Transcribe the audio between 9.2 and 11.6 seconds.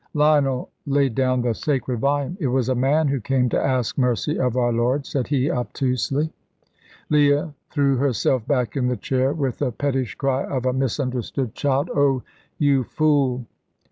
with the pettish cry of a misunderstood